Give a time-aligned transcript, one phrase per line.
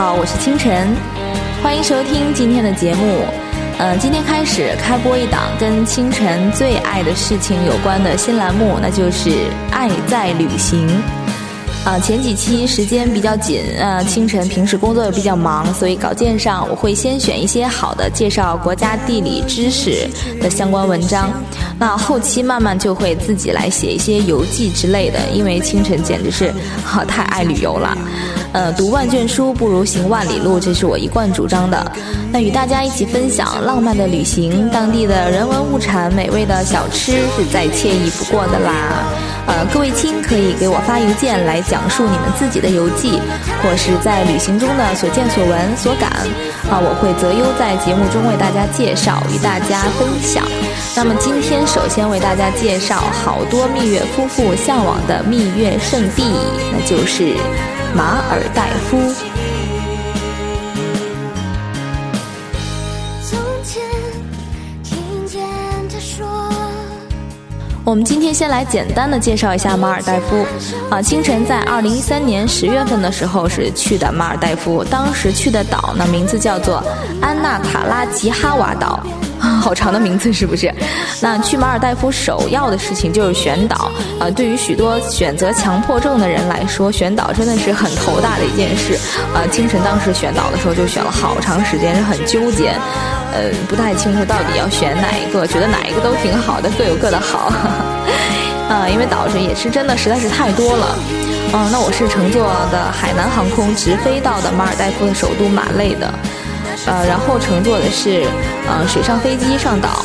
[0.00, 0.88] 好，我是清晨，
[1.62, 3.22] 欢迎收听今天的节目。
[3.78, 9.28] 嗯，今天开始开播一档跟清晨最爱的事情有关的新栏目，那就是
[9.70, 10.88] 《爱在旅行》。
[11.82, 20.06] 啊，前几期时间比较紧，呃，清晨平时工作又比较忙，所以稿件上我会先选一些好的介绍国家地理知识
[20.42, 21.32] 的相关文章，
[21.78, 26.52] 那后期慢慢就会自己来写一些游记之类的，因为清晨简直是
[26.84, 27.96] 哈太爱旅游了。
[28.52, 31.92] 呃，读万卷书不如行万里路，这是我一贯主张的。
[32.30, 39.04] 那与大家一起分享浪漫的旅行，当地的人文物产、美味的小吃，是再惬意不过的啦。
[39.46, 43.20] 呃，各位亲可以给我发邮件来讲述你们自己的游记，
[43.62, 46.10] 或是在旅行中的所见所闻所感，
[46.70, 50.44] 啊，我会择优在节目中为大家介绍，与大家分享。
[50.96, 56.24] 那么今天首先为大家介绍好多蜜月夫妇向往的蜜月圣地，
[56.72, 57.34] 那就是。
[57.92, 59.29] 马尔代夫。
[67.90, 70.46] 我们今天先来简单的介绍一下马尔代夫。
[70.88, 76.80] 啊，清晨在二零一三年十月份的时候是去的马尔代夫，当时去的岛呢名字叫做
[77.20, 79.04] 安纳卡拉吉哈瓦岛。
[79.60, 80.72] 好长的名字是不是？
[81.20, 84.30] 那去马尔代夫首要的事情就是选岛啊。
[84.30, 88.94] 对于许多选择强迫症的人来说，选岛真的是很头大的一件事。
[89.34, 92.70] 啊，清晨当时选岛的时候就选了好长时间，是很纠结，
[93.32, 97.52] 呃，不太清楚到底要选哪一个，觉得哪一个都挺好的，各有各的好。
[98.68, 100.96] 啊， 因为岛上也是真的实在是太多了。
[101.52, 106.12] 嗯，那我是乘坐的海南航空直飞到的马尔代夫的首都马累的。
[106.86, 108.26] 呃，然后乘坐的是，
[108.68, 110.04] 呃，水上飞机上岛。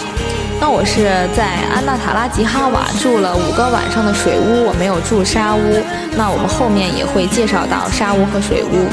[0.60, 1.04] 那我是
[1.36, 5.84] 在安纳塔拉吉哈瓦住了五个晚上的水屋，我没有住沙屋。
[6.16, 8.88] 那我们后面也会介绍到沙屋和水屋。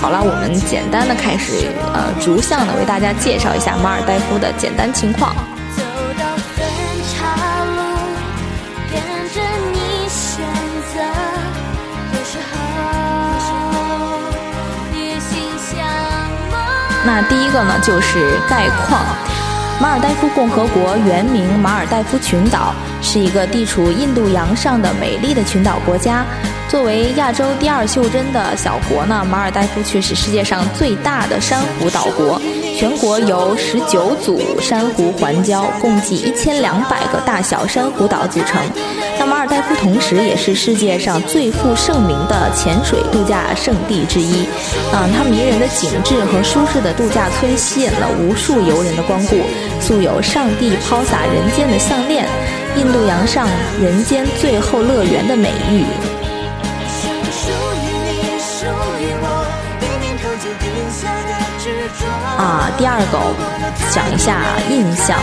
[0.00, 5.34] 好了，我们简单的开始，呃，逐项的为大家介绍一下马尔代夫的简单情况。
[17.06, 19.00] 那第一个呢，就是概况。
[19.80, 26.24] 马尔代夫共和国原名马尔代夫群岛，是一个地处印度洋上的美丽的群岛国家。
[26.68, 32.40] 作为亚洲第二袖珍的小国呢，马尔代夫却是世界上最大的珊瑚岛国。
[32.76, 38.60] 全国由十九组珊瑚环礁，共计一千两百个大小珊瑚岛组成。
[39.18, 44.44] 那马尔代夫同时也是世界上最负盛名的潜水度假胜地之一。
[44.92, 49.36] 啊，它迷人的景致和舒适的度假村吸引了无数游人的光顾，
[49.80, 52.26] 素有“上帝抛洒人间的项链”、
[52.76, 53.48] “印度洋上
[53.80, 55.84] 人间最后乐园”的美誉。
[62.36, 63.18] 啊，第二个
[63.90, 65.18] 讲一下印象。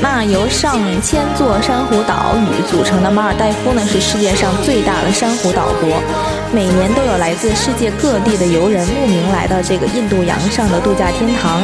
[0.00, 6.02] 那由上千座珊瑚岛屿组成的马尔代夫呢，是世界上最大的珊瑚岛国。
[6.52, 11.62] 每年都有来自世界各地的游人慕名来到这个印度洋上的度假天堂。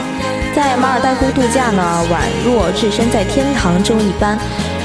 [0.57, 4.39] 在马尔代夫度假呢，宛若置身在天堂中一般。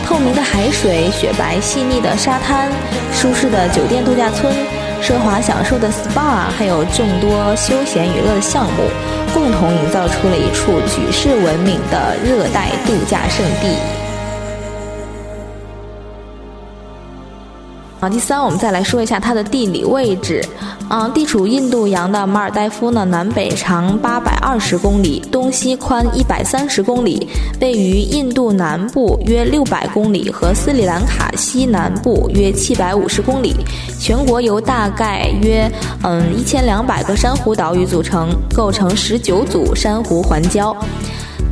[0.06, 2.69] 透明的海水、雪白细腻的沙滩、
[3.13, 4.53] 舒适的酒店度假村、
[5.01, 8.84] 奢华享受的 SPA，还有众多休闲娱乐的项目。
[9.33, 14.03] 共同营造出了一处举世闻名的热带度假胜地。
[18.03, 20.44] 啊，第三，我们再来说一下它的地理位置。
[20.90, 27.25] 嗯，地处印度洋的马尔代夫呢，南北长八百二十公里，东西宽一百三十公里，
[27.62, 33.56] 位于印度南部约六百公里和斯里兰卡西南部约七百五十公里。
[33.97, 35.72] 全国由大概约
[36.03, 40.75] 嗯一千两百个珊瑚岛屿组成，构成十九组珊瑚环礁。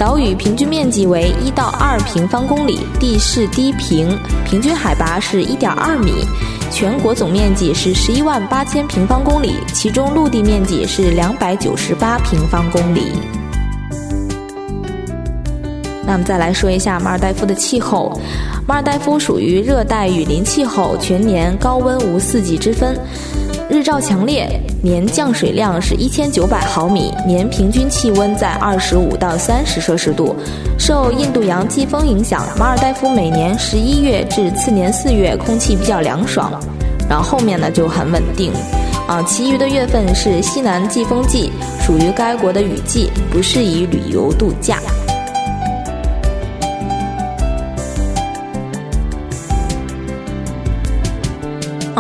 [0.02, 6.12] 岛屿平均面积为一到二平方公里，地势低平，平均海拔是一点二米。
[6.72, 13.12] 全国总面积是十一万八千平方公里，其中陆地面积是两百九十八平方公里。
[16.06, 18.12] 那么再来说一下马尔代夫的气候，
[18.68, 22.98] 马尔代夫属于热带雨林气候，全年高温无四季之分。
[23.70, 24.50] 日照强烈，
[24.84, 30.36] 年降水量是一千九百毫米，年平均气温在二十五到三十摄氏度。
[30.78, 36.52] 受印度洋季风影响，马尔代夫每年十一月至次年四月空气比较凉爽，
[37.08, 38.52] 然后后面呢就很稳定。
[39.08, 44.80] 啊，其余的月份是西南季风季，属于该国的雨季，不适宜旅游度假。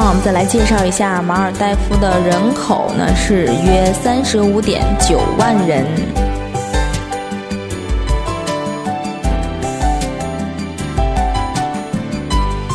[0.01, 5.86] 啊，我们再来介绍一下马尔代夫的人口呢，是约三十五点九万人。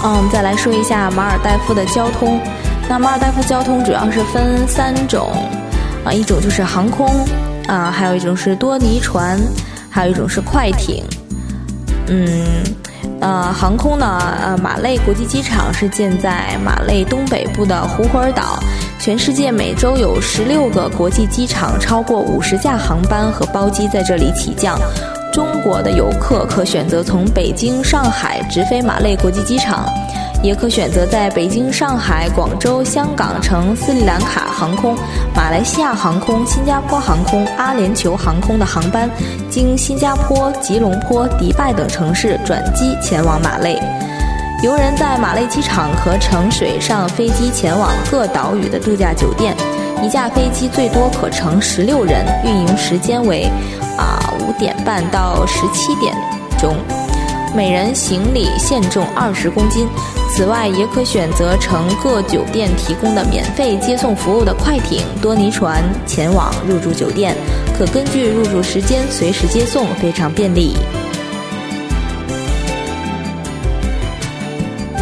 [0.04, 2.40] 嗯，我们再来说一下马尔代夫的交通。
[2.88, 5.28] 那马尔代夫交通主要是分三种，
[6.04, 7.08] 啊，一种就是航空，
[7.66, 9.36] 啊，还有一种是多尼船，
[9.90, 11.02] 还有一种是快艇。
[12.06, 12.62] 嗯，
[13.26, 18.56] 呃，航空呢，呃，马累国际机场是建在马累东北部的胡霍尔岛。
[19.00, 24.78] 全世界每周有十六个国际机场，超过五十架航班和包机在这里起降。
[25.32, 29.88] 中国的游客可选择从北京、上海直飞马累国际机场，
[30.46, 34.96] 也可选择在北京、上海、广州、香港乘斯里兰卡航空、
[35.34, 39.10] 马来西亚航空、新加坡航空、阿联酋航空的航班，
[39.50, 43.76] 经新加坡、吉隆坡、迪拜等城市转机前往马累。
[44.62, 49.54] 游人在马累机场可乘水上飞机前往各岛屿的度假酒店，
[50.00, 53.50] 一架飞机最多可乘十六人，运营时间为。
[53.98, 56.14] 啊，五点半到十七点
[56.58, 56.76] 钟，
[57.56, 59.88] 每人行李限重二十公斤。
[60.28, 67.34] 此外，也可选择乘各酒店提供的免费接送服务的快艇、多尼船前往入住酒店，
[67.78, 70.76] 可根据入住时间随时接送，非常便利。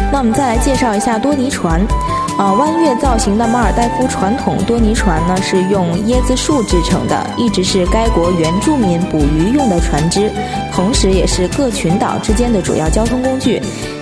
[0.09, 1.85] 那我们再来介绍一下多尼船。
[2.37, 10.29] 啊，弯月造型的马尔代夫传统多尼船呢，是用椰子树制成的，一直是该国原住民捕鱼用的船只，
[10.73, 13.61] 同时也是各群岛之间的主要交通工具。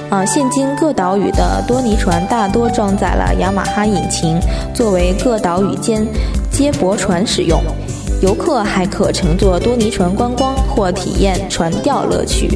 [0.09, 4.39] 啊，现今各岛屿的多尼船大多装载了雅马哈引擎，
[4.73, 6.03] 作为各岛屿间
[6.51, 7.61] 接驳船使用。
[8.23, 12.49] 游客还可乘坐多尼船观光或体验船钓乐趣。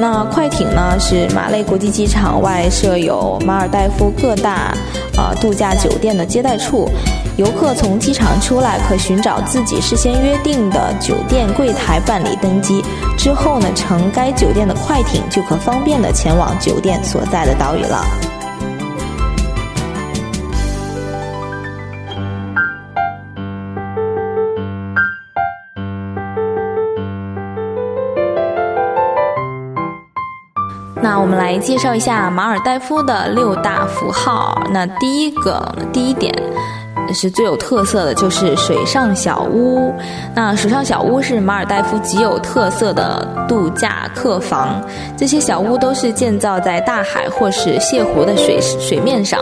[0.00, 0.96] 那快艇呢？
[1.00, 4.72] 是马累国际机场外设有马尔代夫各大
[5.16, 6.88] 啊度假酒店的接待处，
[7.36, 12.80] 游客从机场出来，可寻找自己事先约定的酒店柜台办理登机，
[13.18, 18.27] 之后呢，乘该酒店的快艇就可方便的前往酒店所在的岛屿了。
[31.20, 34.62] 我们来介绍一下马尔代夫的六大符号。
[34.70, 36.32] 那第一个，第一点。
[37.12, 39.92] 是最有特色的，就是水上小屋。
[40.34, 44.82] 那水上小屋是马尔代夫极有特色的度假客房。
[45.16, 49.40] 这些小屋都是建造在大海或是泻湖的水水面上。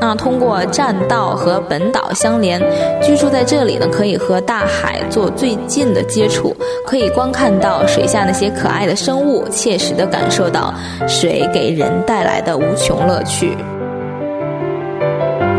[0.00, 2.60] 那通过栈道和本岛相连，
[3.02, 6.54] 居住在这里呢，可以和大海做最近的接触，
[6.86, 10.74] 可以观看到水下那些可爱的生物，切实的感受到
[11.06, 13.56] 水给人带来的无穷乐趣。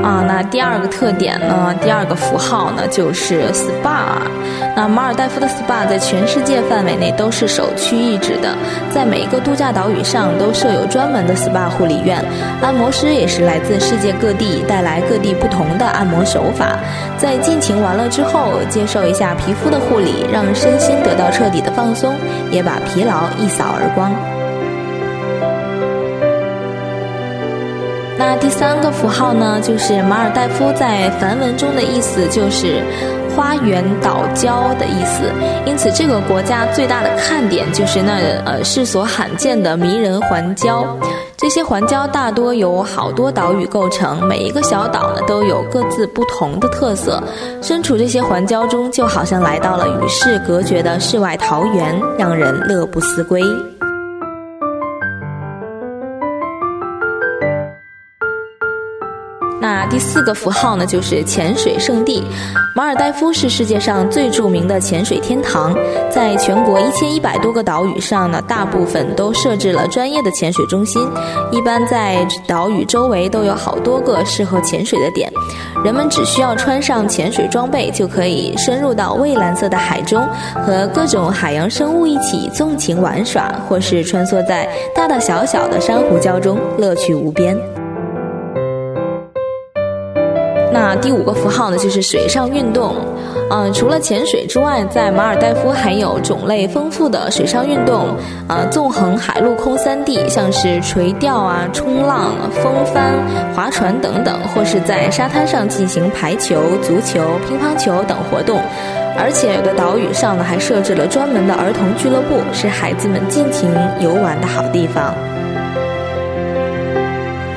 [0.04, 1.74] 啊，那第二个特点呢？
[1.82, 4.28] 第二个符号呢，就是 SPA。
[4.76, 8.54] 那马尔代夫的 SPA 在全世界范围内都是首屈一指的，
[8.92, 12.22] 在每一个度假岛屿上都设有专门的 SPA 护理院，
[12.62, 16.78] 按摩师也是来自世界各地，带来各地不同的按摩手法，
[17.18, 22.14] 在尽情玩乐之后，接受一下皮肤的护理，让身心得到彻底的放松，
[22.52, 24.12] 也把疲劳一扫而光。
[28.44, 32.84] 第三个符号呢，就是马尔代夫在梵文中的意思就是
[33.34, 35.32] “花园岛礁”的意思。
[35.66, 40.86] 因此，这个国家最大的看点就是那呃世所罕见的迷人环礁。
[41.38, 47.24] 这些环礁大多由好多岛屿构成，每一个小岛呢都有各自不同的特色。
[47.62, 53.42] 身处这些环礁中，就好像来到了与世隔绝的世外桃源，让人乐不思归。
[59.64, 62.22] 那第四个符号呢，就是潜水圣地。
[62.76, 65.74] 马尔代夫是世界上最著名的潜水天堂，
[66.12, 71.08] 在全国一千一百多个岛屿上呢，大部分都设置了专业的潜水中心。
[71.50, 75.32] 一般在岛屿周围都有好多个适合潜水的点，
[75.86, 80.28] 人们只需要穿上潜水装备，就可以深入到蔚蓝色的海中，
[80.66, 87.58] 和各种海洋生物一起纵情玩耍，或是穿梭在大大小小的珊瑚礁中，乐趣无边。
[91.02, 92.96] 第五个符号呢，就是水上运动。
[93.50, 98.16] 嗯，除了潜水之外，在马尔代夫还有种类丰富的水上运动。
[98.48, 103.14] 啊，纵横海陆空三地，像是垂钓啊、冲浪、风帆、
[103.56, 108.60] 划船等等，或是在沙滩上进行排球、足球、乒乓球等活动。
[109.16, 115.14] 而且有的岛屿上呢还设置了专门的儿童俱乐部，是孩子们尽情游玩的好地方。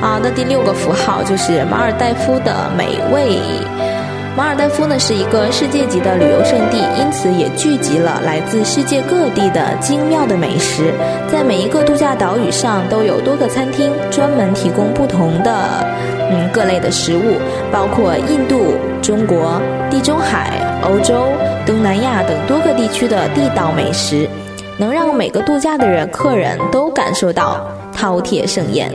[0.07, 3.37] 好的，第六个符号就是马尔代夫的美味。
[4.37, 10.93] 马尔代夫呢是一个世界级的旅游胜地，因此也聚集了来自世界各地的精妙的美食。
[11.29, 15.85] 在每一个度假岛屿上都有多个餐厅，专门提供不同的
[16.31, 17.35] 嗯各类的食物，
[17.69, 19.61] 包括印度、中国、
[19.91, 21.27] 地中海、欧洲、
[21.65, 24.27] 东南亚等多个地区的地道美食，
[24.77, 27.59] 能让每个度假的人客人都感受到
[27.95, 28.91] 饕餮盛宴。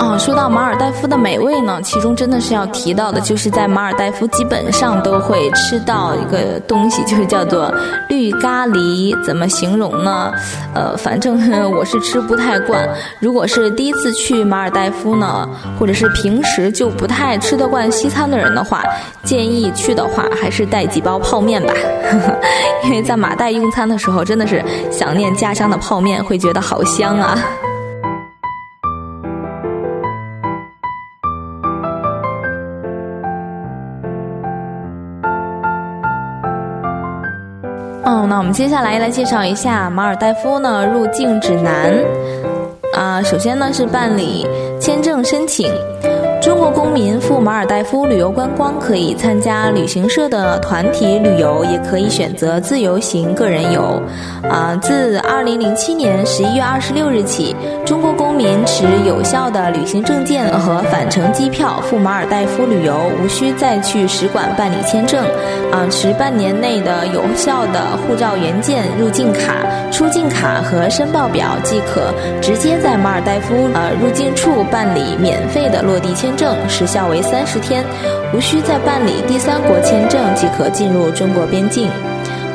[0.00, 7.70] 啊，说到马尔代夫的美味呢，其中真的是要提到的，就是在马尔代夫基本上都会吃到一个东西，就是叫做
[8.08, 9.14] 绿咖喱。
[9.22, 10.32] 怎么形容呢？
[10.74, 11.38] 呃，反正
[11.76, 12.88] 我是吃不太惯。
[13.20, 15.46] 如果是第一次去马尔代夫呢，
[15.78, 18.82] 或者是平时就不太吃得惯西餐的人的话，
[19.22, 21.74] 建议去的话还是带几包泡面吧，
[22.84, 27.38] 因为在马代用餐的时候，真的是想念家乡的泡面，会觉得好香啊。
[38.26, 41.92] 那我们接下来来介绍一下马尔代夫呢入境指南。
[42.94, 44.46] 啊，首先呢是办理
[44.80, 45.72] 签证申请。
[46.40, 54.00] 中国公民赴马尔代夫旅游观光，可以参加旅行社的团体旅游，也可以选择自由行个人游。
[54.48, 57.54] 啊，自二零零七年十一月二十六日起，
[57.84, 65.22] 中国公民持有效的旅行证件和返程机票赴马尔代夫旅游，无需再去使馆办理签证。
[65.70, 76.29] 啊，持半年内的有效的护照原件、入境卡、出境卡和申报表，即可直接在马尔代夫呃入境处办理免费的落地签。
[76.30, 77.84] 签证时效为三十天，
[78.32, 81.88] 无需再办理第三国签证即可进入中国边境。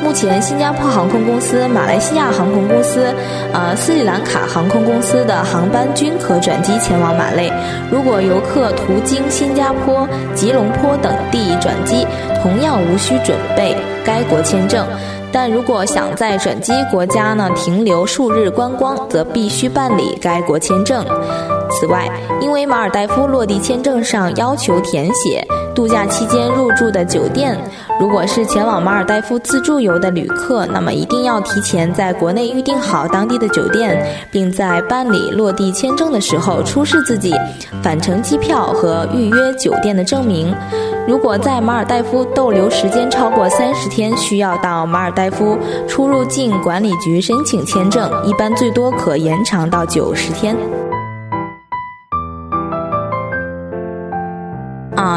[0.02, 3.12] 目前，新加坡航空公司、马来西亚航空公司、
[3.52, 7.52] 呃斯里兰卡航空公司的航班均可转机前往马累。
[7.90, 12.06] 如果游客途经新加坡、吉隆坡等地转机，
[12.42, 14.86] 同样无需准备该国签证。
[15.30, 21.04] 但如果想在转机国家呢停留数日观光，则必须办理该国签证。
[21.78, 22.08] 此外，
[22.40, 27.54] 因为马尔代夫落地签证上要求填写度假期间入住的酒店，
[28.00, 37.34] 如果是前往马尔代夫自助游的旅客，那么一定要提前在国内预订好当地的酒店，并在办理落地签证的时候出示自己
[37.82, 40.54] 返程机票和预约酒店的证明。
[41.06, 50.56] 如果在马尔代夫逗留时间超过三十天，需要到马尔代夫出入境管理局申请签证，一般最多可延长到九十天。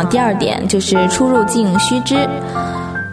[0.04, 2.16] 第二点就是出入境须知。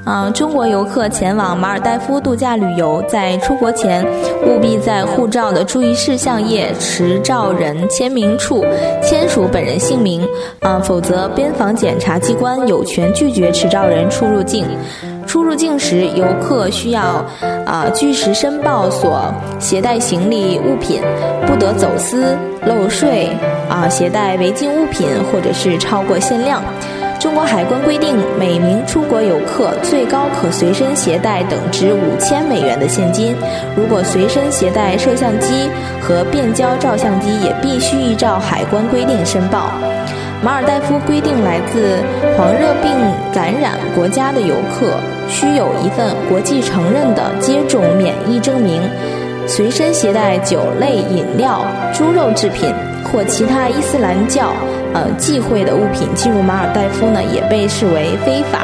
[0.05, 4.07] 啊，中国游客前往马尔代夫度假旅游，在出国前
[4.47, 8.65] 务必在护照的注意事项页持照人签名处
[9.03, 10.25] 签署本人姓名，
[10.61, 14.65] 啊，否则边防检查机关有权拒绝持照人出入境。
[15.27, 17.25] 出入境时，游客需要
[17.65, 21.03] 啊据实申报所携带行李物品，
[21.47, 23.29] 不得走私、漏税
[23.69, 26.63] 啊携带违禁物品或者是超过限量。
[27.19, 33.35] 中国海关规定，每名出国游客最高可随身携带等值五千美元的现金。
[33.75, 35.69] 如果随身携带摄像机
[36.01, 39.71] 和变焦照相机，也必须依照海关规定申报。
[40.47, 41.99] 马尔代夫规定，来自
[42.39, 42.89] 黄热病
[43.35, 44.93] 感染国家的游客
[45.29, 48.81] 需有一份国际承认的接种免疫证明。
[49.49, 52.73] 随身携带酒类饮料、猪肉制品
[53.11, 54.53] 或其他伊斯兰教
[54.95, 58.61] 呃忌讳的物品进入马尔代夫呢，也被视为非法。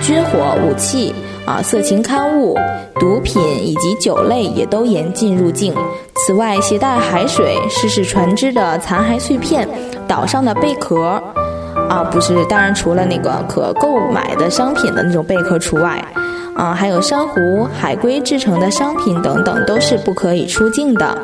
[0.00, 2.56] 军火、武器啊、色情刊物、
[2.94, 5.74] 毒品以及酒类也都严禁入境。
[6.26, 9.68] 此外，携带海水、失事船只的残骸碎片。
[10.06, 11.22] 岛上的贝壳，
[11.88, 16.04] 啊，不是，当然除了那个可购买的商品的那种贝壳除外，
[16.54, 21.16] 啊，还有珊瑚、海龟制成的商品等等，都是不可以出境的。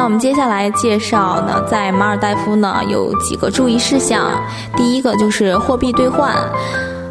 [0.00, 4.30] 那我们接下来介绍呢，在马尔代夫呢有几个注意事项。
[4.74, 6.32] 第一个就是货币兑换，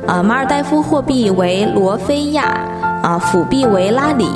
[0.07, 2.59] 啊，马尔代夫货币为罗非亚，
[3.03, 4.27] 啊，辅币为拉里，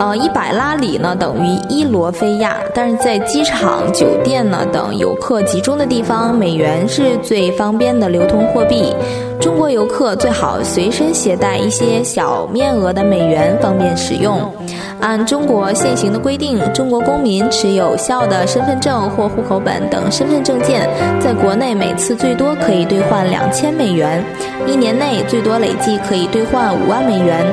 [0.00, 2.56] 呃，一百拉里呢等于一罗非亚。
[2.74, 8.92] 但是在机场、酒店呢等游客集中的地方，美元是最方便的流通货币。
[9.46, 14.52] 中国游客最好随身携带一些小面额的美元，方便使用。
[15.00, 24.20] 按中国现行的规定，中国公民持有效的身份证或户口本等身份证件，在国内每次最多可以兑换两千美元，
[24.66, 27.46] 一年内最多累计可以兑换五万美元。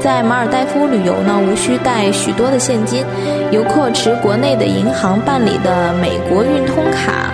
[0.00, 3.06] 在马尔代夫旅游呢，无需带许多的现金，
[3.50, 7.32] 游客持国内的银行办理的美国运通卡。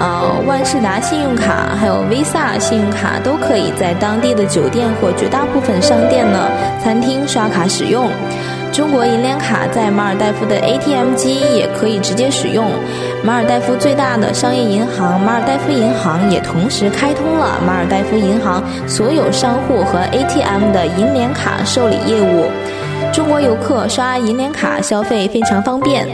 [0.00, 6.48] 呃，万事达信用卡还有 Visa 信用卡都可以在当地的酒店或绝大部分商店呢、
[6.82, 8.08] 餐厅刷卡使用。
[8.70, 12.70] 中国银联卡在马尔代夫的 ATM 机也可以直接使用。
[13.24, 22.46] 马尔代夫最大的商业银行马尔代夫银行也同时开通了马尔代夫银行所有商户和 ATM 的银联卡受理业务。
[23.12, 26.06] 中国游客刷银联卡消费非常方便。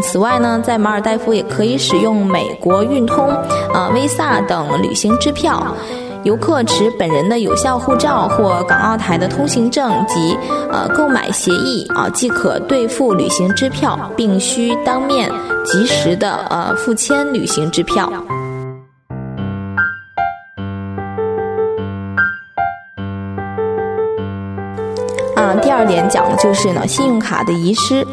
[0.00, 3.28] 此外呢，在马尔代夫也可以使用美国运通、
[3.72, 5.74] 啊 Visa 等旅行支票。
[6.24, 10.36] 游客持本人的有效护照或港澳台的通行证及
[10.72, 15.30] 呃购买协议啊，即可兑付旅行支票，并需当面
[15.64, 18.12] 及时的呃付签旅行支票。
[25.36, 28.04] 啊，第二点讲的就是呢，信用卡的遗失。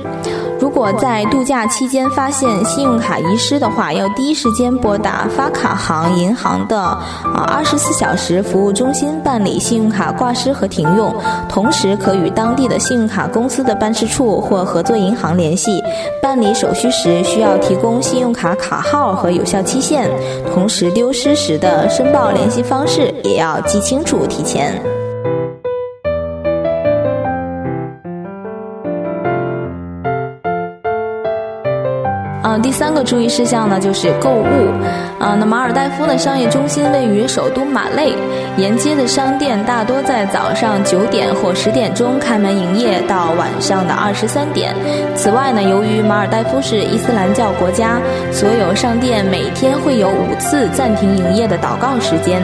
[0.75, 11.13] 如果在度假期间发现信用卡遗失的话，要第一时间拨打发卡行银行的啊二十四小时服务中心办理信用卡挂失和停用，
[11.47, 15.79] 同时可与当地的信用卡公司的办事处或合作银行联系。
[16.23, 20.09] 办理手续时需要提供信用卡卡号和有效期限，
[20.55, 24.81] 同时丢失时的申报联系方式也要记清楚提前。
[32.61, 34.45] 第三个注意事项呢，就是购物。
[35.19, 38.13] 啊，那马尔代夫的商业中心位于首都马累，
[38.57, 44.75] 沿街的商店大多在早上九点或十点钟开门营业，到晚上的二十三点。
[45.15, 48.01] 此外呢，由于马尔代夫是伊斯兰教国家，
[48.33, 52.41] 所有商店每天会有五次暂停营业的祷告时间。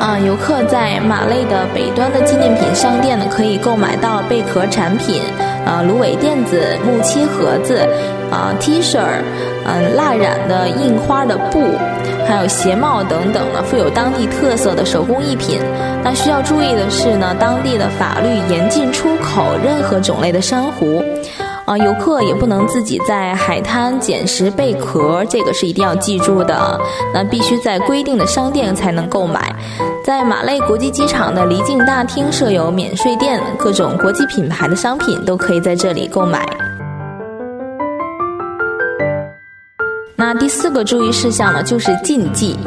[0.00, 5.22] 啊，游客在马累的北端的纪念品商店呢，可以购买到贝壳产品、
[5.64, 7.86] 啊芦苇垫子、木漆盒子、
[8.30, 8.98] 啊 T 恤、
[9.64, 11.60] 嗯蜡染的印花的布，
[12.26, 15.60] 还有鞋帽等等呢，富有当地特色的手工艺品。
[16.02, 21.02] 那需要注意的是呢，当地的法律严禁出口任何种类的珊瑚。
[21.64, 26.80] 啊，游客也不能自己在海滩捡拾贝壳，这个是一定要记住的。
[27.12, 29.54] 那必须在规定的商店才能购买。
[30.02, 36.48] 在马累国际机场的离境大厅设有免税店，各种国际品牌的商品都可以在这里购买。
[40.20, 42.58] 那第四个注意事项呢，就是禁忌。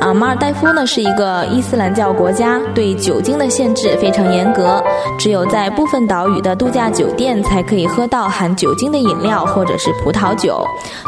[0.00, 4.82] 啊，马尔代夫呢是一个伊斯兰教国家，对酒精的限制非常严格，
[5.16, 10.60] 只有在部分岛屿的度假酒店才可以喝到含酒精的饮料或者是葡萄酒。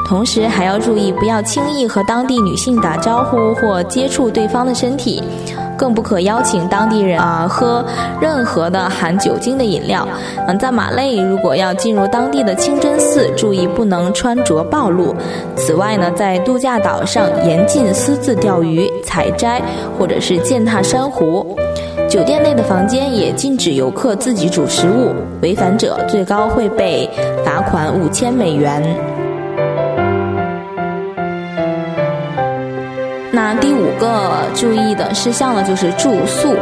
[0.07, 5.20] 同时还要注意，不要轻易和当地女性打招呼或接触对方的身体。
[5.80, 7.82] 更不可邀请当地人啊喝
[8.20, 10.06] 任何的含酒精的饮料。
[10.46, 15.16] 嗯，在马累，如果要进入当地的清真寺，注意不能穿着暴露。
[15.56, 19.62] 此外呢，在度假岛上严禁私自钓鱼、采摘
[19.98, 21.56] 或者是践踏珊瑚。
[22.10, 27.08] 酒店内的房间也禁止游客自己煮食物，违反者最高会被
[27.42, 28.82] 罚款五千美元。
[33.54, 36.54] 第五个注意的事项呢，就是住宿。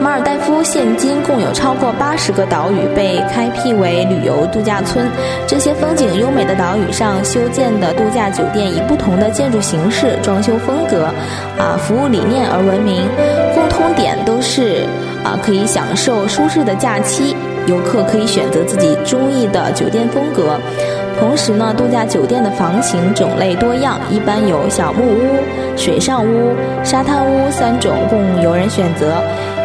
[0.00, 5.06] 马尔代夫现今共有超过八十个岛屿被开辟为旅游度假村，
[5.46, 11.12] 这些风景优美的岛屿上修建的度假酒店以不同的建筑形式、装修风格、
[11.58, 13.06] 啊服务理念而闻名，
[13.54, 14.86] 共通点都是
[15.22, 17.36] 啊可以享受舒适的假期。
[17.66, 20.58] 游客可以选择自己中意的酒店风格。
[21.20, 26.52] 同时呢，度假酒店的房型种类多样，一般有小木屋、水上屋、
[26.82, 29.14] 沙滩屋三种供游人选择。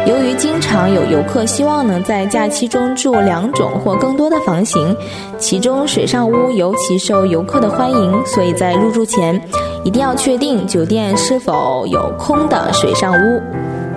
[0.06, 4.96] 由于经常有游客希望能在假期中住两种或更多的房型，
[5.38, 9.40] 其中水上屋尤其受游客的欢迎，所以在入住前
[9.82, 13.42] 一定要确定酒店是否有空的水上屋。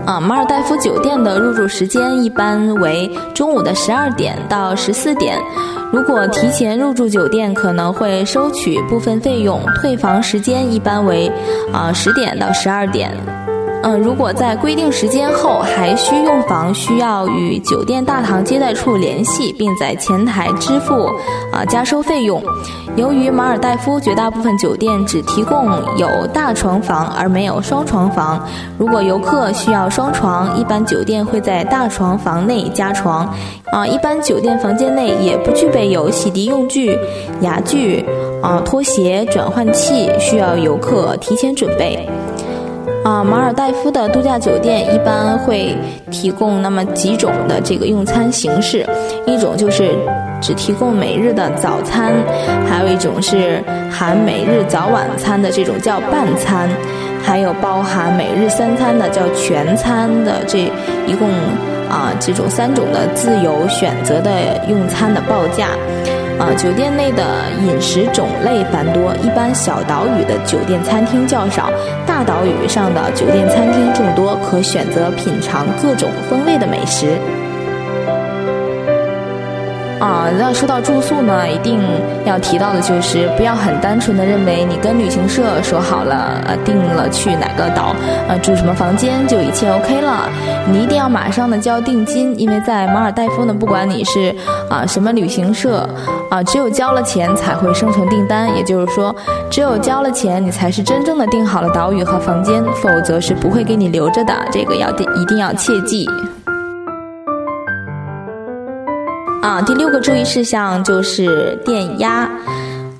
[0.09, 5.37] 啊，马尔代夫酒店的入住时间一般为中午的十二点到十四点。
[5.93, 9.63] 如果提前入住酒店，可能会收取部分费用。
[9.75, 11.31] 退房时间一般为
[11.71, 13.11] 啊十点到十二点。
[13.81, 21.05] 嗯，如果在规定时间后还需用房，需要与酒店大堂接待处联系，并在前台支付
[21.53, 22.43] 啊加收费用。
[22.97, 28.45] 由于马尔代夫绝大部分酒店只提供有大床房而没有双床房，
[28.77, 33.33] 如果游客需要双床，一般酒店会在大床房内加床。
[33.71, 36.97] 啊，一般酒店房间内也不具备有洗涤用具、
[37.41, 38.03] 牙具、
[38.41, 42.05] 啊拖鞋、转换器，需要游客提前准备。
[43.03, 45.75] 啊，马尔代夫的度假酒店一般会
[46.11, 48.85] 提供那么几种的这个用餐形式，
[49.25, 49.91] 一种就是
[50.41, 52.13] 只提供每日的早餐，
[52.67, 56.69] 还有一种是含每日早晚餐的这种叫半餐，
[57.23, 60.59] 还有包含每日三餐的叫全餐的这
[61.07, 61.29] 一共
[61.89, 64.31] 啊这种三种的自由选择的
[64.67, 65.69] 用餐的报价。
[66.39, 71.69] 啊，酒店内的饮食种类繁多，一般小岛屿的酒店餐厅较少，
[72.19, 77.17] 大岛屿上的酒店餐厅众多，可选择品尝各种风味的美食。
[79.99, 81.81] 啊，那说到住宿呢，一定
[82.25, 87.93] 要提到的就是不要很单纯的认为你跟旅行社说好了，呃，定了去哪个岛，
[88.27, 90.29] 呃，住什么房间就一切 OK 了。
[90.71, 94.33] 你一定要马上的交定金，因为在马尔代夫呢，不管你是
[94.69, 95.87] 啊什么旅行社，
[96.29, 99.13] 啊，只有交了钱才会生成订单，也就是说，
[99.49, 104.33] 只有交了钱，你才是真正的订好了岛屿和房间，否则是不会给你留着的。
[104.49, 106.07] 这个要定一定要切记。
[109.49, 112.29] 啊，第六个注意事项就是电压。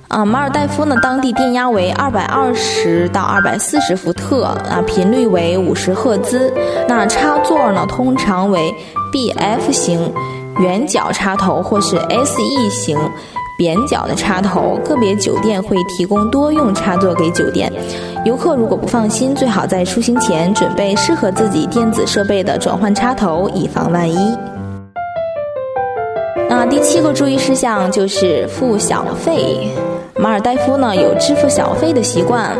[0.08, 6.52] 啊，马尔代夫呢，当地电压为二百二十到二百四十伏特，啊，频率为五十赫兹。
[6.88, 8.74] 那插座呢，通常为
[9.12, 10.12] BF 型
[10.58, 12.98] 圆角插头或是 SE 型
[13.56, 14.76] 扁角的插头。
[14.84, 17.72] 个别酒店会提供多用插座给酒店
[18.24, 18.56] 游客。
[18.56, 24.36] 如果不放心，最好在出行前准备适合自己电子设备的转换插头，以防万一。
[26.70, 29.68] 第七个注意事项就是付小费。
[30.16, 32.56] 马尔代夫呢有支付小费的习惯，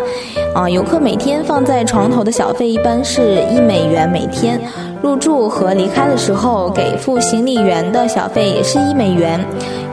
[0.54, 4.60] 啊，游客每天放在床头的小费一般是一美元每天。
[5.02, 9.40] 入住和离开的时候给付行李员的小费也是一美元。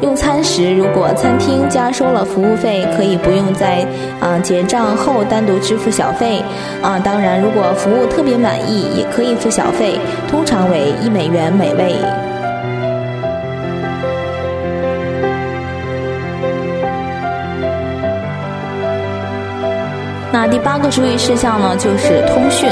[0.01, 3.85] 用餐时如果餐厅加收了服务费，可以不用在
[4.19, 6.41] 啊结账后单独支付小费。
[6.81, 9.99] 啊，当然如果服务特别满意，也可以付小费，
[10.29, 11.95] 通常为一美元每位。
[20.31, 22.69] 那第八个注意事项呢，就是通讯。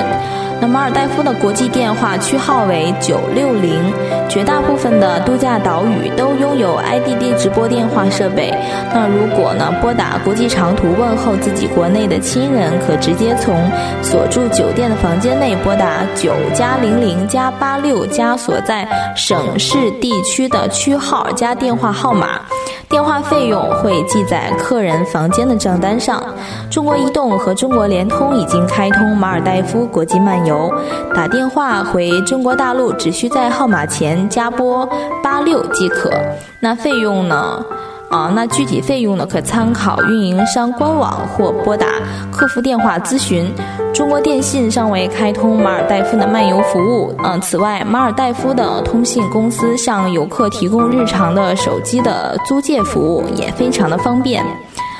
[0.61, 3.91] 那马尔代夫的国际电话区号为九六零，
[4.29, 8.53] 绝大部分的度假岛屿都拥有 IDD 直播电话设备。
[8.93, 13.53] 那如果呢拨打国际长途问候自己国内的亲人，可直接从
[14.01, 22.39] 所住酒店的房间内拨打九加零零加八六加所在省市地区的区号加电话号码。
[22.87, 26.21] 电话费用会记在客人房间的账单上。
[26.69, 30.71] 中国移动和中国联通已经开通马尔代夫国际漫游，
[31.13, 34.87] 打电话回中国大陆只需在号码前加拨
[35.23, 36.11] 八六即可。
[36.59, 37.63] 那费用呢？
[38.09, 39.25] 啊，那具体费用呢？
[39.25, 41.87] 可参考运营商官网或拨打
[42.31, 43.51] 客服电话咨询。
[43.95, 47.15] 中国电信尚未开通马尔代夫的漫游服务。
[47.23, 54.45] 嗯，此外，马尔代夫的通信公司向游客提供日常的手机的租借服务，也非常的方便。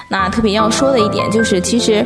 [0.08, 2.06] 那特别要说的一点就是，其实，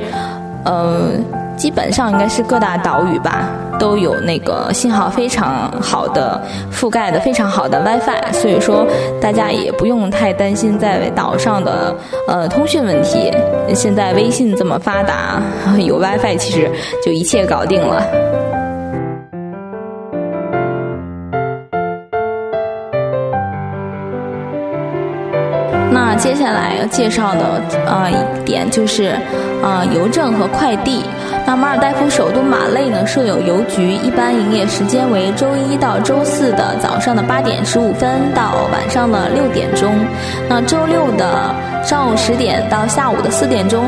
[0.65, 1.23] 嗯。
[1.59, 6.41] 基本上应该是各大岛屿吧，都有那个信号非常好的
[6.71, 8.87] 覆盖的非常好的 WiFi，所以说
[9.19, 11.93] 大家也不用太担心在岛上的
[12.29, 13.29] 呃通讯问题。
[13.75, 15.41] 现在微信这么发达，
[15.77, 16.71] 有 WiFi 其实
[17.05, 18.01] 就一切搞定了。
[25.91, 29.17] 那接下来要介绍的呃一点就是
[29.61, 31.03] 啊邮政和快递。
[31.49, 39.91] 那马尔代夫首都马累呢设有邮局，一般营业时间为周一到周四的早上的八点十五分到晚上的六点钟，
[40.47, 41.51] 那周六的
[41.83, 43.83] 上午十点到下午的四点钟，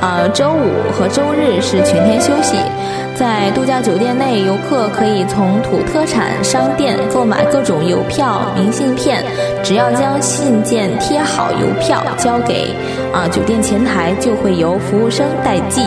[0.00, 2.56] 啊，周五和周日是全天休息。
[3.14, 9.24] 在度假酒店内，游客可以从土特产商店购买各种邮票、明信片，
[9.62, 12.74] 只要将信件贴好邮票交给
[13.12, 15.86] 啊酒店前台，就会由服务生代寄。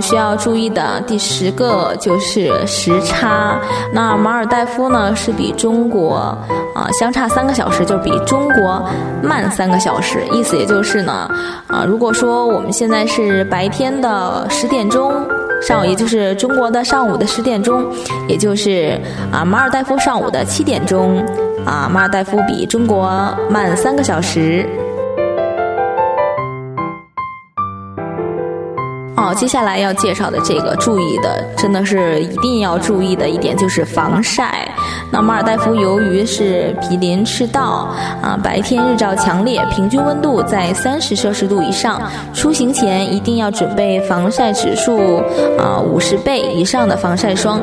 [0.00, 3.58] 需要注意的第十个就是时差。
[3.92, 6.16] 那马尔代夫呢是比中国
[6.74, 8.82] 啊相差三个小时，就比中国
[9.22, 10.22] 慢三个小时。
[10.32, 11.30] 意思也就是呢，
[11.66, 15.12] 啊，如果说我们现在是白天的十点钟
[15.62, 17.86] 上午，也就是中国的上午的十点钟，
[18.28, 19.00] 也就是
[19.32, 21.24] 啊马尔代夫上午的七点钟，
[21.64, 23.08] 啊马尔代夫比中国
[23.50, 24.68] 慢三个小时。
[29.16, 34.68] 哦，接下来要介绍的这个注意的，真的是一定要注意的一点就是防晒。
[35.10, 37.88] 那马尔代夫由于是毗邻赤道，
[38.20, 41.98] 啊，白天日照强烈，平均温度在三十摄氏度以上，
[42.34, 45.16] 出行前一定要准备防晒指数
[45.58, 47.60] 啊五十倍以上的防晒霜，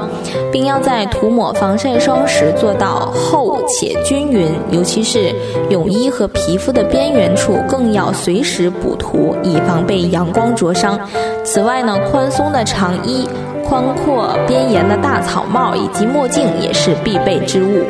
[0.51, 5.31] 并要在涂抹防晒霜时做到厚且均匀，尤其是
[5.69, 10.99] 泳衣和皮肤的边缘处更要随时补涂，以防被阳光灼伤。
[11.43, 13.27] 此外呢，宽松的长衣、
[13.65, 17.83] 宽阔边沿的大草帽以及墨镜也是必备之物。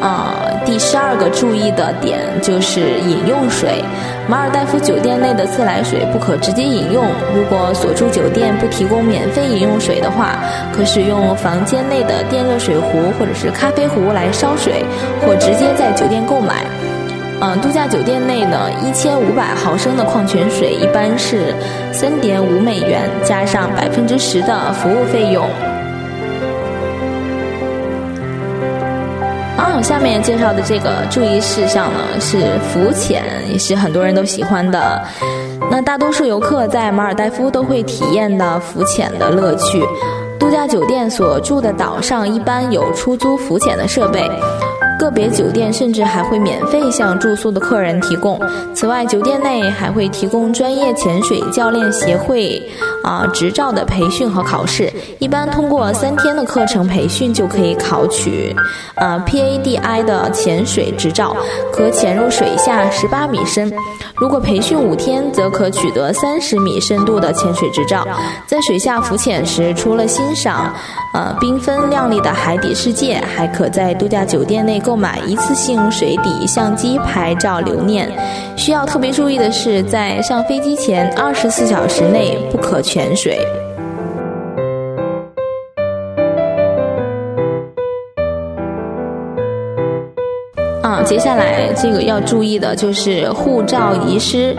[0.00, 0.32] 啊，
[0.64, 3.84] 第十二个注意的点就是饮用水。
[4.26, 10.38] 马尔代夫酒店内的自来水不可直接饮用，如果所住酒店不提供免费饮用水的话，
[10.72, 14.82] 可使用房间内的电热水壶或者是咖啡壶来烧水，
[15.20, 16.64] 或直接在酒店购买。
[17.42, 21.54] 嗯，度假酒店内呢，一千五百毫升的矿泉水一般是
[21.90, 25.42] 三点五美元，加上百分之十的服务费用。
[29.56, 35.02] 啊，下面介绍的这个注意事项呢，是浮潜，也是很多人都喜欢的。
[35.70, 39.82] 那大多数游客在马尔代夫都会体验的浮潜的乐趣。
[40.38, 44.20] 度假酒店所住的岛上一般有出租浮潜的设备。
[45.00, 48.38] 个别酒店甚至还会免费向住宿的客人提供。
[48.74, 52.62] 此外，酒店内还会提供专业潜水教练协会
[53.02, 54.92] 啊执照的培训和考试。
[55.18, 58.54] 一般通过三天的课程培训就可以考取
[58.96, 61.34] 呃 PADI 的潜水执照，
[61.72, 63.72] 可潜入水下十八米深。
[64.16, 68.06] 如果培训五天，则可取得三十米深度的潜水执照。
[68.46, 70.74] 在水下浮潜时，除了欣赏
[71.14, 78.10] 呃缤纷亮丽的海底世界，还可在度假酒店内购买一次性水底相机拍照留念。
[78.56, 83.38] 需要特别注意的是，在上飞机前二十四小时内不可潜水。
[90.82, 94.56] 啊，接下来这个要注意的就是护照遗失。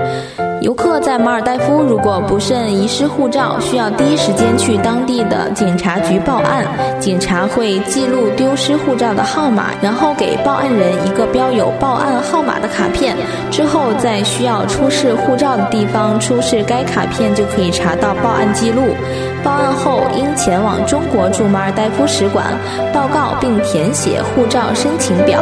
[0.62, 6.63] 游客在马尔代夫如果不慎遗失护照，需要第一时间去当地的警察局报案。
[7.00, 13.17] 警察会记录丢失护照的号码，然后给报案人一个标有报案号码的卡片。
[13.50, 18.95] 之后在需要出示护照的地方出示该卡片，就可以查到报案记录。
[19.43, 22.45] 报案后应前往中国驻马尔代夫使馆
[22.93, 25.41] 报告并填写护照申请表。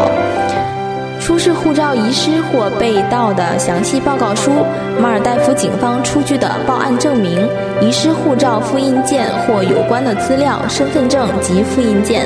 [1.30, 4.50] 出示护照遗失或被盗的详细报告书、
[5.00, 7.48] 马尔代夫警方出具的报案证明、
[7.80, 12.26] 遗失护照复印件或有关的资料、身份证及复印件。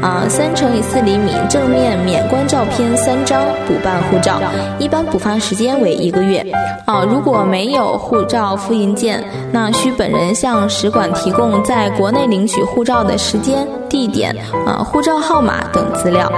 [0.00, 4.40] 啊，三乘以四厘米正面免冠照片三张，补办护照，
[4.78, 6.38] 一般补发时间为一个月。
[6.84, 14.32] 啊，如果没有护照复印件，那需本人向使馆提供在国内领取护照的时间、地点、
[14.64, 16.30] 啊护照号码等资料。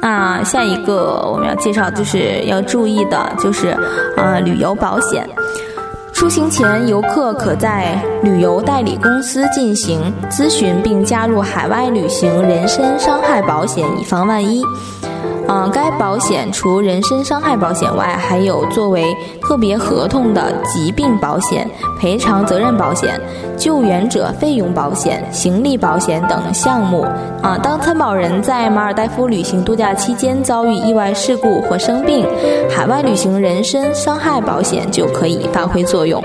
[0.00, 3.76] 那下一个我们要介绍就是要注意的，就是
[4.16, 5.28] 呃旅游保险。
[6.12, 14.62] 出行前，游客可在旅游代理公司进行咨询，并加入海外旅行人身伤害保险，以防万一。
[15.52, 19.04] 嗯，该保险除人身伤害保险外，还有作为
[19.42, 23.20] 特别合同的疾病保险、赔偿责任保险、
[23.56, 27.04] 救援者费用保险、行李保险等项目。
[27.42, 32.24] 啊，当参保人在马尔代夫旅行度假期间遭遇意外事故或生病，
[32.70, 36.22] 海外旅行人身伤害保险就可以发挥作用。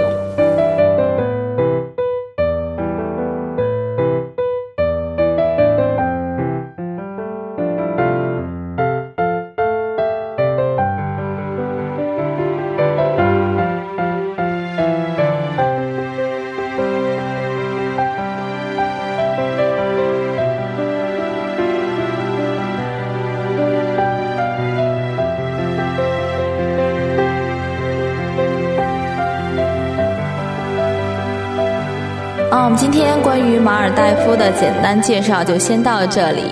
[34.06, 36.44] 爱夫的简单介绍就先到这里，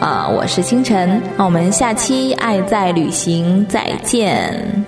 [0.00, 4.84] 啊，我是清晨，那我们下期爱在旅行再见。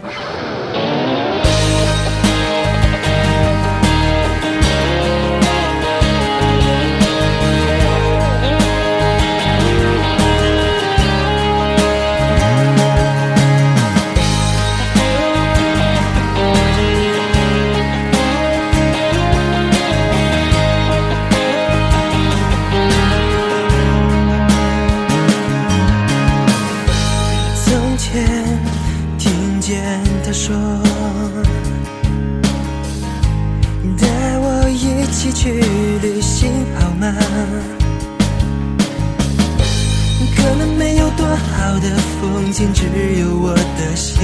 [41.82, 41.88] 的
[42.20, 42.84] 风景，只
[43.20, 44.18] 有我的心。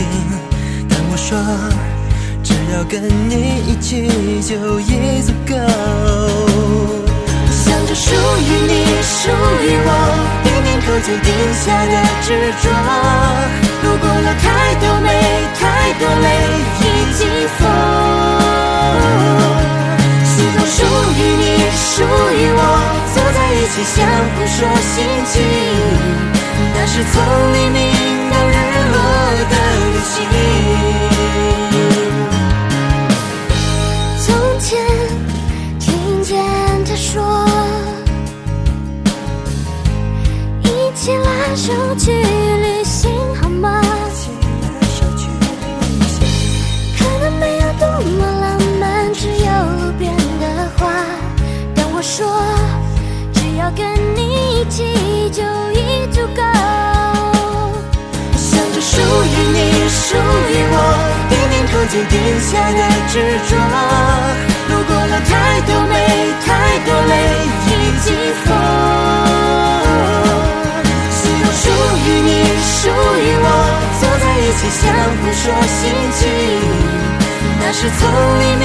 [0.89, 1.39] 但我说，
[2.43, 3.33] 只要跟你
[3.67, 4.09] 一起
[4.43, 5.55] 就已足够。
[7.51, 9.29] 想着属于你，属
[9.63, 9.91] 于我，
[10.45, 12.27] 一年后就定下的执
[12.63, 12.65] 着。
[13.83, 14.45] 路过了太
[14.81, 15.09] 多美，
[15.59, 15.61] 太
[15.99, 16.27] 多泪，
[16.81, 16.83] 以
[17.17, 17.21] 及
[17.57, 17.61] 风。
[20.25, 20.79] 是否属
[21.17, 21.95] 于你，属
[22.37, 22.61] 于我？
[23.15, 23.97] 走在一起，相
[24.35, 24.95] 互说心
[25.33, 25.35] 情，
[26.97, 27.13] 是从
[27.53, 27.79] 黎明
[28.31, 28.57] 到日
[28.91, 28.97] 落
[29.51, 30.15] 的旅行。
[34.25, 34.27] 从
[34.59, 34.67] 前
[35.79, 35.85] 听
[36.23, 36.33] 见
[36.87, 37.13] 他说，
[40.63, 43.11] 一起拉手去旅行
[43.43, 43.83] 好吗？
[46.99, 50.89] 可能没有多么浪漫，只有路边的花，
[51.75, 52.27] 但我说。
[53.35, 56.43] 只要跟你一起就已足够。
[61.87, 63.15] 年后就定下的执
[63.49, 63.57] 着。
[64.69, 65.95] 路过了太多美，
[66.45, 66.49] 太
[66.85, 67.13] 多泪，
[67.67, 67.71] 以
[68.03, 68.07] 及
[68.45, 68.47] 风。
[71.11, 71.65] 所有属
[72.05, 72.29] 于你，
[72.63, 73.47] 属于我，
[74.01, 74.83] 走在一起，相
[75.17, 75.81] 互说心
[76.13, 76.21] 情，
[77.61, 78.01] 那是从
[78.41, 78.65] 黎明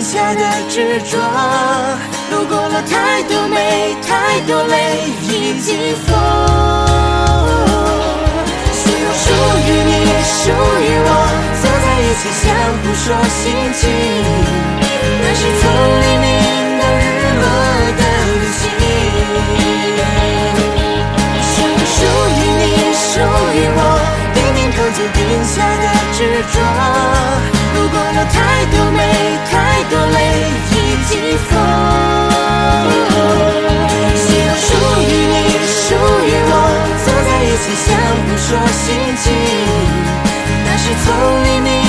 [0.00, 1.18] 下的执着。
[2.30, 6.08] 路过了太多美，太多泪，以及风。
[8.72, 9.26] 是否属
[9.66, 9.90] 于你，
[10.24, 11.08] 属于我，
[11.60, 12.44] 走在一起，相
[12.80, 13.42] 互说心
[13.74, 13.80] 情，
[15.22, 15.62] 那是从
[16.00, 16.28] 黎明
[16.78, 17.06] 到日
[17.40, 17.44] 落
[17.98, 18.02] 的
[18.40, 18.62] 旅行。
[21.50, 21.98] 是否属
[22.36, 22.62] 于你，
[22.94, 23.10] 属
[23.54, 23.80] 于我？
[24.92, 25.84] 就定下的
[26.18, 26.18] 执
[26.52, 26.58] 着，
[27.74, 28.36] 路过了太
[38.50, 39.32] 这心情，
[40.64, 41.79] 那是从黎明。